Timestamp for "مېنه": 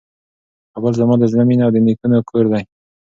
1.49-1.63